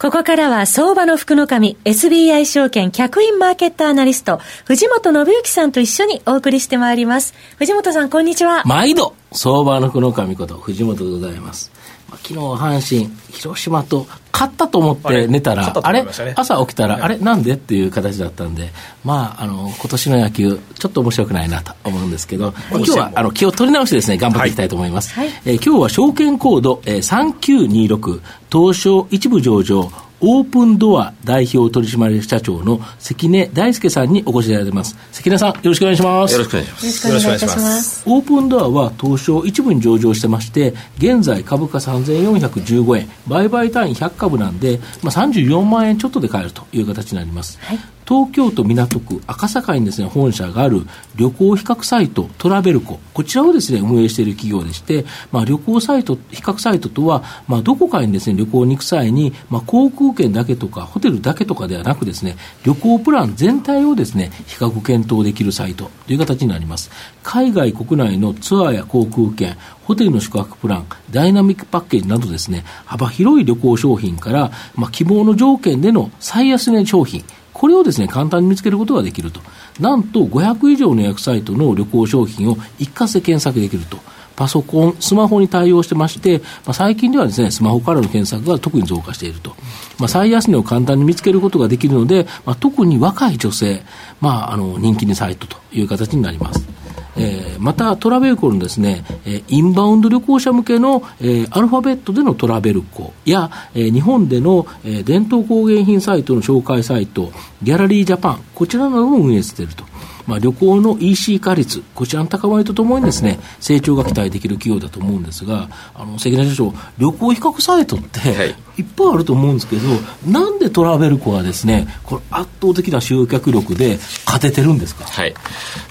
[0.00, 7.34] ここからは相場の福の神 SBI 証券客員マーケットアナリスト藤本信之さんと一緒にお送りしてまいります。
[7.56, 8.62] 藤本さんこんにちは。
[8.64, 11.72] 毎度相場の福の神こと藤本でございます。
[12.10, 17.52] 昨日阪神、広島と勝ったと思って寝たら、あれ、ね、朝起きたら、あれ、なんで？
[17.54, 18.70] っていう形だったんで、
[19.04, 25.12] まあ、あの今年の野球、ちょっと面白くないなと思うんですけど、今日はあの気を取り直してですね、頑張っていきたいと思います。
[25.14, 28.20] はい、えー、今日は証券コード、えー、3926、
[28.50, 34.96] 東証一部上場、オープンドア代表取締役社長の関根大輔さんにお越しいただいてます。
[35.12, 36.32] 関根さん、よろしくお願いします。
[36.32, 37.08] よろしくお願いします。
[37.08, 38.02] よろしくお願いします。
[38.06, 47.58] オープンドアは東証一部に上場してまして、現在株価3415円、売買単位100株なんで、まあ、34万円ちょっとで買えるという形になります。
[47.60, 47.78] はい
[48.08, 66.90] 東京都港区赤坂にですね、本社がある旅行比較サイトトラベルコ、こちらをですね、運営している企業でして、まあ、旅行サイト、比較サイトとは、まあ、どこかにですね、旅行に行く際に、まあ、航空券だけとか、ホテルだけとかではなくですね、旅行プラン全体をですね、比較検討できるサイトという形になります。
[67.22, 77.22] 海外国内のツアーや航空券、ホテルの宿泊プラン、ダイナミックパッケージなどですね、幅広い旅行商品から、まあ、希望の条件での最安値商品、
[77.58, 79.40] これをですね、簡単に見つけることができると。
[79.80, 83.98] なんと500以上の予約サイトの旅行商品を一括で検索できると。
[84.36, 89.56] パソコン、スマホに対応してまして、まあ、最近ではですね、スマホからの検索が特に増加していると。
[89.98, 93.82] まあ、最安値を簡単に見つけることができるので、まあ、特に若い女性、
[94.20, 96.77] まあ、あの、人気にサイトという形になります。
[97.18, 107.32] えー、またトラベルコのですね、えー、インバウンド旅行者向けの、えー、アルファベットでのトラベルコや、えー、日本での、えー、伝統工芸品サイトの紹介サイト、
[107.62, 109.84] ギャラリージャパン、こちらなども運営していると。
[110.26, 119.82] まあ、旅行の EC 化率、こちらの高まりとともにですね、成長が期待できる企業だと思うんですが、あの、関根社長、旅行比較サイトって、いっぱいあると思うんですけど、
[120.26, 125.04] なんでトラベルコはですね、これ圧倒的な集客力で勝ててるんですか？
[125.04, 125.34] はい。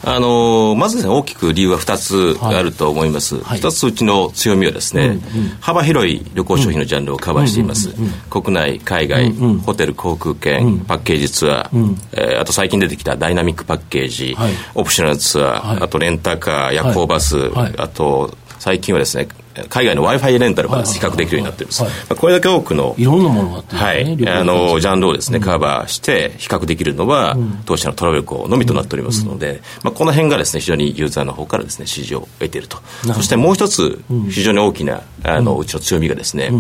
[0.04, 3.40] あのー、まずですね、大きく理由は2つあると思います。
[3.42, 5.20] はい、1つうちの強みはですね、うんうん、
[5.60, 7.94] 幅広い旅行商品のジャンルをカバーしています。
[8.30, 19.28] 国内、海外、うんうん、ホテル、航空券、うん、パッケージツアー、うん、えー、あと最近出てきたダイナミックパッケージ、はい、オプショナルツアー、はい、あとレンタカー、夜行バス、あと最近はですね
[19.70, 32.78] 海外の w i f i レンタルから比較できるようになってるんです、はい、これだけ多くのいろんなものがあって、ね、はい、あのジャンルをですね、カバーして比較できるのは、うん、当社のトラベルコのみとなっておりますので、うん、まあ、この辺がですね非常にユーザーの方からですね支持を得ていると
[33.14, 36.52] そしてもう一つ非常に大きなあのうちの強みがですね、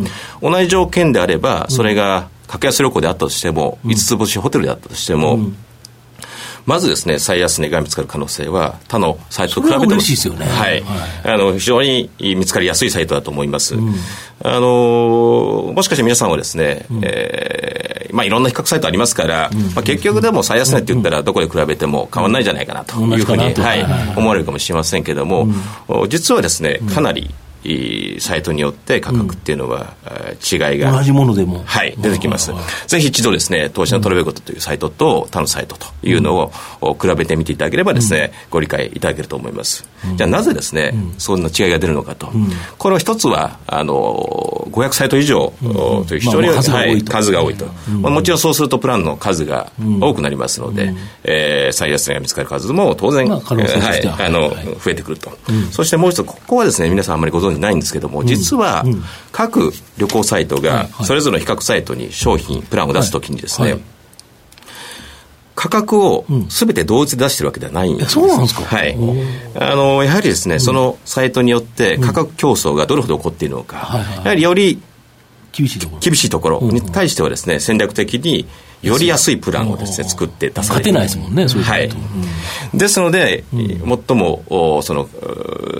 [0.41, 5.37] 同じ条件であればそれが格安旅行であったとしても、5つ星ホテルであったとしても、
[6.67, 10.83] まずですね、最安値が見つかる可能性は、他のサイトと比べても、ね、はい、
[11.23, 13.75] あの非常に見つかりやすいサイトだと思います。
[13.75, 13.95] うん、
[14.43, 22.99] あのもしかして皆さんはですね、うん、えー、まあ、いろんな比較サイトありますから、うん、まあ、結局でも最安値って言ったら、どこで比べても変わらないじゃないかなと。
[22.99, 23.85] いうふうに、はい、
[24.17, 25.47] 思われるかもしれませんけれども、
[26.09, 27.33] 実はですね、かなり、
[28.19, 29.95] サイトによって価格っていうのは、
[30.51, 31.63] 違いが同じものでも。
[31.65, 32.51] はい出てきます。
[32.87, 36.51] ぜひ一度ですね投資のトレベコトというサイトと他のサイトというの
[36.81, 42.29] を比べてみていただければですね、ご理解いただけると思います、じゃあなぜですね、そんな違いが出るのかと、
[42.77, 46.49] これは一つはあの500サイト以上という非常に、
[47.03, 53.27] 数が多いと、もちろんそうするとプランの数が多くなりますので、え最安値が見つかる数も当然、
[54.07, 54.23] は。
[54.23, 54.49] い、あの
[54.83, 55.31] 増えてくると、
[55.71, 58.85] そしてもう一つここはですね皆さんあんまりご存知ないんですけども、実は
[59.31, 63.79] 各旅行サイトがそれぞれの比較サイトに商品、プランを出すときにですね、
[65.55, 68.61] 価格をすべて同時で出してるわけではないんです、そうなんですか？
[68.61, 68.95] はい。
[69.55, 73.77] あの、やはりですね、そのサイトによって価格競争がどれほど起こっているのか、
[74.23, 74.79] やはりより
[75.51, 75.99] 厳しいところ。
[75.99, 78.47] 厳しいところに対してはですね、戦略的に
[78.81, 81.89] より安いプランをですね作って出されて勝てないですもんねそういうはい、
[82.73, 85.09] ですので、うん、最もその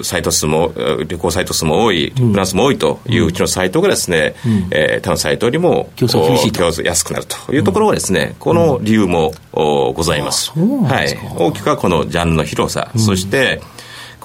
[0.03, 0.73] サイト数も
[1.07, 6.57] 旅行サイト数も多い、プラン数も多いといううちのサイトがですね、うん、えー、他のサイトよりも競争厳しいと。
[6.83, 13.61] 安くなるというところはですね、この理由も、ございます、はい、大きくはこのジャンルの広さ、そして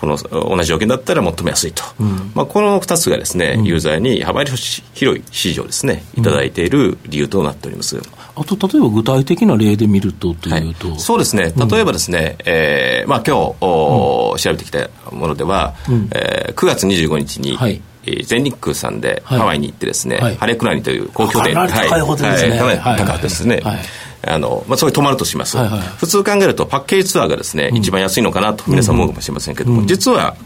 [0.03, 8.01] この同じ条件だったら最も安いと、うん、まあ、この2つがですね、ユーザーに幅広い支持をですねいただいている理由となっております。
[8.35, 17.81] あと例えば具体的な例で見るとというと、はい、そうですね、例えばですね、うん、えー、まあ今日、うん、調べてきたものでは、うん、えー、9月25日に、はい。
[18.27, 20.37] 全日空さんでハワイに行ってですね、はい。
[20.37, 22.51] ハレクナニという高級店かなり高いホテルですね。
[22.51, 22.59] はい。
[22.59, 22.99] かなりはい。
[22.99, 23.79] 高かったですね、はい
[24.25, 25.81] あのまあ、そこに泊まるとします、はいはい。
[25.99, 30.37] 普通考えるとパッケージツアーがですね、一番安いのかなと皆さん思うかもしれませんけども、実は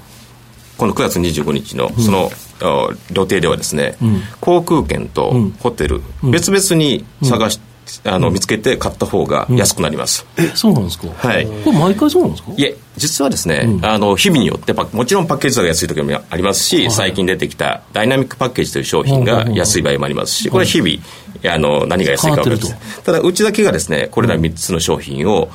[0.78, 2.30] この9月25日のその、
[2.62, 3.96] あ予定ではですね、
[4.40, 7.60] 航空券とホテル、別々に探し、
[8.04, 11.08] あの見つけて買った方が安くなります、えそうなんですか？
[11.16, 11.46] はい。
[11.46, 12.52] これ毎回そうなんですか？
[12.56, 22.76] いえ、実はですね、あの日々によってパ、もちろんパッケージが安い時もありますし、最近出てきたダイナミックパッケージという商品が安い場合もありますし、これは日々、あの何が安いか分かりま。
[23.04, 25.50] ただ、うちだけがですね、これら3つの商品を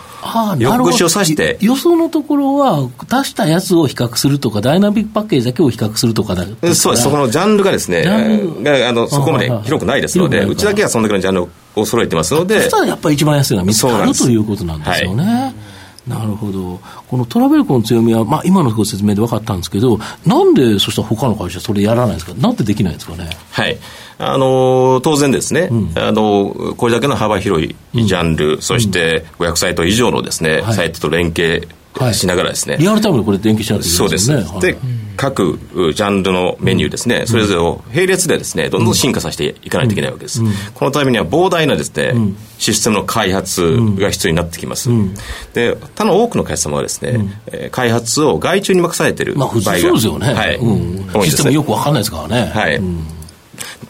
[0.60, 6.46] 横串を刺して、予想のところは、足したやつを比較するとか、ダイナミックパッケージだけを比較するとかだ。
[6.46, 10.54] そうです、そこのジャンルがですね、あのそこまで広くないですので、はいはい。
[10.54, 15.71] うちだけはそんだけのジャンルを揃えてますのでそし、たらやっぱり一番安いのが見つかるということなんですよね。
[16.08, 16.80] なるほど。
[17.08, 22.34] このトラベルコの強みは、まあ今のご説明で分かったんですけど、なんでそしたら他の会社それやらないんですか？
[22.34, 23.30] なんでできないんですかね？
[23.52, 23.78] はい。
[24.18, 30.74] あの当然ですね、あのこれだけの幅広いジャンル、そして500サイト以上のですね、はい。
[30.76, 32.14] サイトと連携はい。
[32.14, 34.32] しながらですね、リアルタイムでこれ連携しないといけそうです。
[34.32, 34.62] はい。
[34.62, 34.78] で、
[35.18, 35.60] 各
[35.94, 40.42] ジャンルのメニューですね、それぞれを並列でですね、どんどん進化させていかないといけないわけです。
[40.74, 42.14] このためには膨大なですね、
[42.58, 44.90] システムの開発が必要になってきます。
[45.54, 50.34] で、他の多くの会社様はですね、えー開発を外注に任されている場合が、まあ普通そうですよね。
[50.34, 51.26] はい。
[51.26, 52.52] システムよく分かんないですからね。
[52.54, 52.82] はい。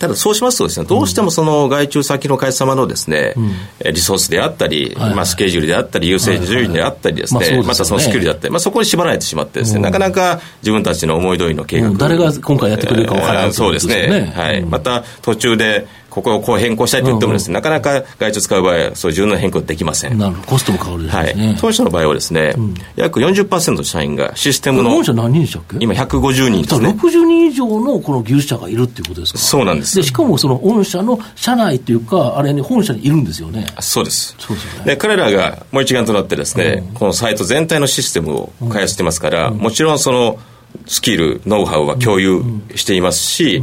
[0.01, 3.36] ただそうしますとですね、どうしてもその外注先の会社様のですね、
[3.80, 7.68] えリソースであったり、はいまあスケジュールであったり、優先順位であったりですね、はいはい。
[7.68, 11.98] またそのスキルであったり、まあそこに縛られてしまってですね、なかなか自分たちの思い通りの計画、うん。
[12.00, 13.86] 誰が今回やってくれるか分からないえーそうです。
[13.86, 14.33] ね。
[14.36, 14.63] はい。
[14.63, 20.17] また途中でここをこう変更したいと言ってもですね、なかなか外注使う場合はそういう柔軟な変更できません。
[20.17, 20.47] なるほど。
[20.49, 21.55] コストも変わるでしょうねい。。
[21.59, 22.53] 当社の場合はですね、
[22.95, 25.77] 約40%の社員がシステムの本社何人でしたっけ？
[25.79, 26.89] 今150人ですね。
[26.89, 29.39] 60人以上のこの技術者がいるっていうことですか？
[29.39, 33.65] そうなんですで、しかもその御社の社内っていうか、あれに本社にいるんですよね。
[33.79, 34.35] そうです。
[34.37, 40.37] そうですよねで、彼らがもう一丸となってですね、このサイト全体のシステムを開発してますから、もちろんその
[40.85, 42.41] スキル、ノウハウは共有
[42.75, 43.61] していますし、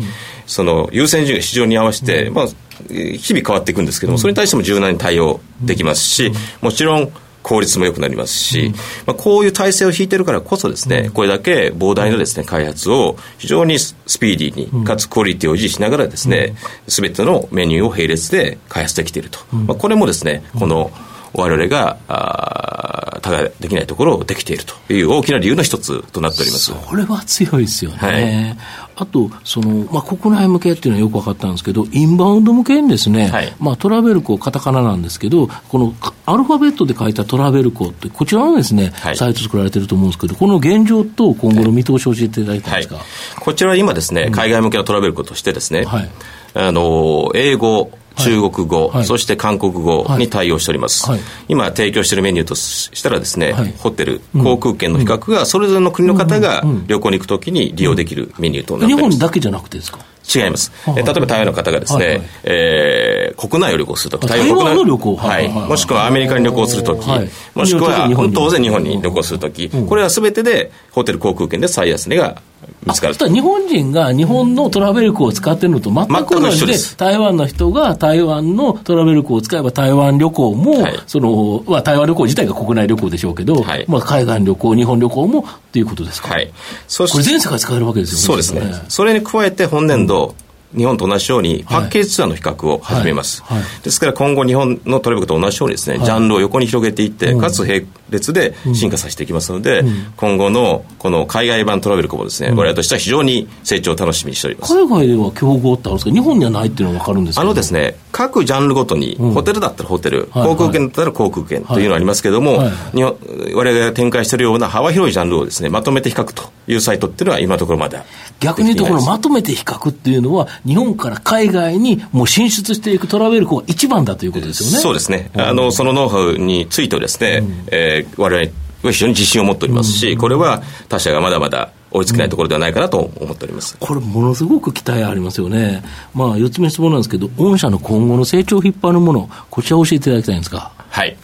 [0.48, 2.44] その優先順位が市場に合わせて、まあ、
[2.90, 7.12] えー日々変わっていくんですけども、それに対しても柔軟に対応できますし、もちろん
[7.42, 8.72] 効率も良くなりますし、
[9.06, 16.54] まあ、こういう体制を引いてるからこそですね、これだけ膨大なですね、開発を非常にスピーディーに、かつクオリティを維持しながらですね、
[16.88, 19.40] すべてのメニューを並列で開発できていると。
[19.52, 20.90] まあ、これもですね、この、
[21.34, 26.72] 我々が、あーただできないところをできているという大きな理由の一つとなっております。
[26.72, 27.96] これは強いですよね。
[27.98, 35.94] はいあと、その、まあ、国内向けっていうのはよく分かったんですけど、インバウンド向けにですね、はいまあ、トラベルコ、カタカナなんですけど、この
[36.26, 42.96] アルファベットで書いたトラベルコって、こちらのですね、はいサイト作られてると思うんですけど、この現状と今後の見通しを教えていただいてもいいですか？
[42.96, 43.04] はい、
[43.38, 46.10] こちらは今ですね、海外向けのトラベルコとしてですね、はい
[46.54, 49.04] あの英語中国語、はい。
[49.04, 51.20] そして韓国語に対応しております、はい。
[51.48, 53.74] 今提供しているメニューとしたらですね、はい。
[53.78, 59.98] ホテル航空券の比較がそれぞれの国の方が旅行に行くときに利用できるメニューとなっております、日本だけじゃなくてですか？
[60.28, 60.70] 違います。
[60.84, 62.28] は例えば台湾の方がですね、はいはい。
[62.44, 65.44] えー国内を旅行するとき、あ台湾の旅行ははい。
[65.44, 65.70] いはいはい。
[65.70, 67.30] もしくはアメリカに旅行するとき、はい。
[67.54, 72.42] もしくは当然日本に旅行するとき、これはすべてでホテル航空券で最安値が
[72.86, 86.28] 見つかる日本人が日本のトラベルコを使ってるのと全く同じで、台湾の人が台湾のトラベルコを使えば台湾旅行も、はいその、まあ、台湾旅行自体が国内旅行でしょうけど、はいまあ、海外旅行、日本旅行もっていうことですか？
[86.28, 86.50] はい。
[86.86, 88.42] そこれ全世界使えるわけですよね。
[88.42, 88.84] そうですね。
[88.88, 90.34] それに加えて本年度、
[90.76, 93.58] 日本と同じようにパッケージツアーの比較を始めます、はい。
[93.60, 93.68] はい。
[93.82, 99.82] ですから今後日本のトラベルと同じようにですね、ジャンルを横に広げていって、かつ並列で進化させていきますので、
[100.16, 104.74] 今後のこの海外版トラベルコもですね、我々としては非常に成長を楽しみにしております。
[104.74, 106.10] 海外では競合ってあるんですか？
[106.10, 112.70] 日本にはないっていうのは分かるんですあのですね、各ジャンルごとに、ホテルだったらホテル、はい航空券だったら航空券というのがありますけども、はい。
[112.96, 113.16] 日本
[113.54, 118.04] 我々が展開しているような幅広いジャンルをですね、まとめて比較というサイトっていうのは今のところまだ。
[118.40, 124.78] 逆に言うと、このできていないですまとめて比較っていうのは、日本から海外にもう進出していくトラベルコが一番だということですよね。
[124.78, 133.76] そうですね、あのそのノウハウについてはですね、えー我々は非常に自信を持っておりますし、これは他社がまだまだ追いつけないところではないかなと思っております。
[133.78, 135.82] これ、ものすごく期待ありますよね。
[136.14, 140.72] まあ、4つ目の質問なんですけど、御社の今後の成長を引っ張るもの、こちらを教えていただきたいんですか。
[140.90, 141.16] はい。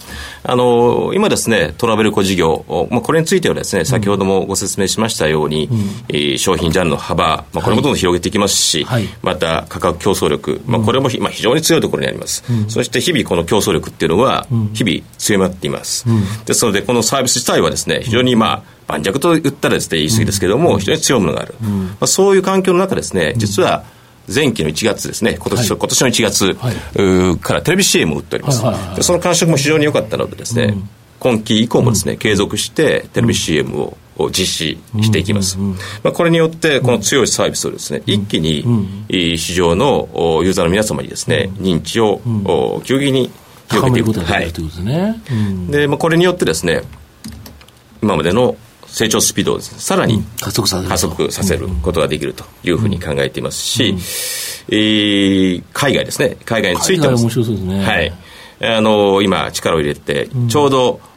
[0.47, 5.68] あの今ですね、トラベルコ事業、まあ、これについてはですね、先ほどもご説明しましたように、
[6.09, 12.44] えー商品ジャンルの幅、まあ、これもどんどん広げていきますし、はいまた価格競争力、まあ、これもひ、まあ、非常に強いところにあります。
[12.68, 16.04] そして日々この競争力っていうのは、日々強まっています。
[16.44, 23.84] ですので、このサービス自体はですね、非常にまあ、盤石と言ったらですね言い過ぎですけども、非常に強いものがある、まあ、そういう環境の中ですね実は
[24.32, 30.74] 前期の1月ですね今年,、今年の1月、はい、からテレビ CM を打っております、はいはいはい、その感触も非常に良かったのでですね、
[31.20, 35.74] 今期以降もですね、継続してテレビ CM をを実施していきます、ま
[36.10, 38.64] あ、これによってこの強いサービスをですね一気に
[39.08, 40.08] 市場の
[40.44, 42.20] ユーザーの皆様にですね認知を
[42.84, 43.30] 急激に
[43.70, 44.12] 広げていく。
[44.14, 45.20] ということですね、
[45.70, 46.82] で、まあ、これによってですね
[48.02, 48.56] 今までの
[48.94, 51.68] 成長スピードをさらに加速させる。
[51.82, 56.36] ことができるというふうに考えていますし、うん、えー、海外ですね。
[56.44, 58.12] 海外については面白そうですね、はい。
[58.60, 60.70] あの今、力を入れて、ちょう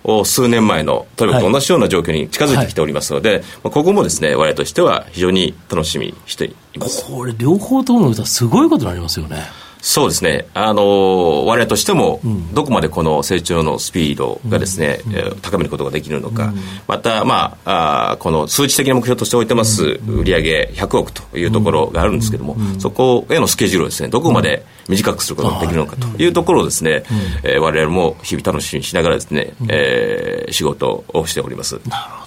[0.04, 7.06] ど数年前のトルコと同じような状況に近づいてきておりますので、はい、ここもですね我々としては非常に楽しみにしています。
[7.06, 9.44] これ、両方ともすごいことになりますよね。
[9.82, 12.20] そうですね、あの我々としても、
[12.54, 16.56] どこまでこの成長のスピードがですね、うん、高めることができるのか、うん、
[16.88, 27.04] また、まあ、あこの数値的な目標としておいてます、売上100億というところがあるんですけれども、そこへのスケジュールをですね、どこまで短くすることができるのかというところをですね、
[27.44, 31.80] えー、我々も日々楽しみにしながらですね、えー、仕事をしております。
[31.88, 32.27] なるほ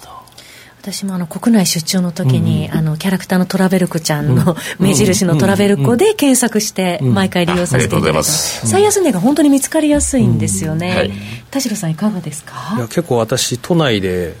[0.81, 11.11] 私もあの国内出張の時に、うん、あのキャラクターのトラベルコちゃんの 目印のトラベルコで検索して毎回利用させていただいて、最安値が本当に見つかりやすいんですよね、はい、
[11.51, 12.73] 田代さんいかがですか？
[12.77, 14.35] いや結構私都内で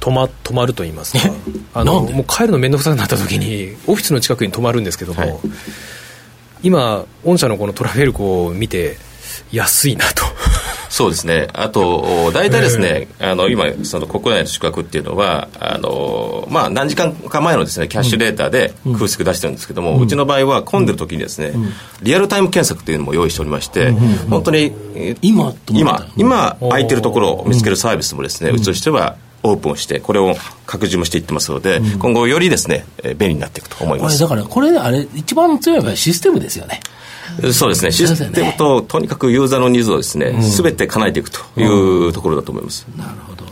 [0.00, 1.32] 泊ま泊まると言いますか。
[1.74, 5.38] あのもう帰るの面倒くさくなった時にオフィスの近くに泊まるんですけども、はい、
[6.64, 8.96] 今御社のこのトラベルコを見て
[9.52, 10.24] 安いなと
[10.94, 21.72] そうですね、あと、大体ですね、えー、あの今、その国内の宿泊っていうのは、あのまあ、何時間か前のです、ね、キャッシュデータで空室出してるんですけども、うん、うちの場合は混んでる時にですね、うん、
[22.02, 23.96] リアルタイム検索っていうのも用意しておりまして、うん、
[24.28, 24.72] 本当に
[25.20, 30.34] 今、今、今空いてるところを見つけるサービスもですね、うちとしては、オープンをして、これを
[30.66, 32.86] 拡充もしていってますので、今後よりですね、
[33.16, 34.18] 便利になっていくと思います。
[34.18, 36.80] だから、これ、あれ、一番強いのはシステムですよね。
[37.52, 42.86] そうですね、システムと、とにかくユーザーのニーズをですね、す、べ、て叶えていくというところだと思います。
[42.96, 43.44] なるほど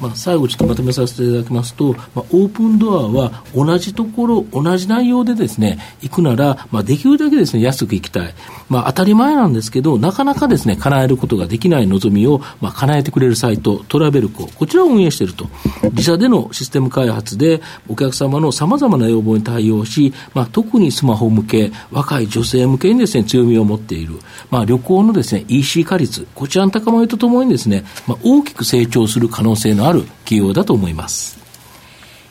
[0.00, 8.34] まあ、最後ちょっとまとめさせていただきますと、まあ、オープンドアは同じところ、同じ内容でですね、行くなら、まあ、できるだけですね、安く行きたい。
[8.68, 15.48] まあ、当たり前なんですけど、なかなかですね、叶えることができない望みを、まあ、叶えてくれるサイト、トラベルコ、こちらを運営していると。
[15.92, 24.14] 自社でのシステム開発で、お客様のさまざまな要望に対応し、まあ、特にスマホ向け、若い女性向けにですね、強みを持っている。
[24.50, 31.38] まあ、旅行のですね、EC 化率、こちらの高まりとともにですね、まあ、大きく成長する可能性のあるある企業だと思います。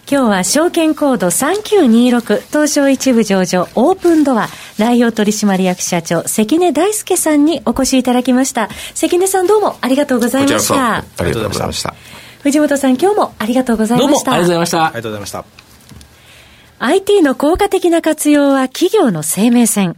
[0.09, 4.47] 今日は証券コード3926東証一部上場オープンドア
[4.77, 8.69] 代表取締役社長関根大輔さんにお越しいただきました。
[8.93, 10.97] 関根さんどうもありがとうございました。
[10.99, 11.93] ありがとうございました。
[12.43, 14.31] 藤本さん今日もありがとうございました。
[14.31, 14.85] どうもありがとうございました。
[14.85, 15.45] ありがとうございました。
[16.79, 19.97] IT の効果的な活用は企業の生命線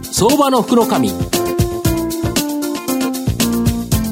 [0.11, 0.85] 相場の福の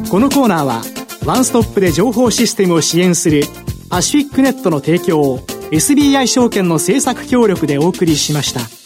[0.10, 0.82] このコーナーは
[1.26, 3.44] ワンストップで情報システムを支援する
[3.90, 5.40] パシフィックネットの提供を
[5.72, 8.79] SBI 証券の政策協力でお送りしました。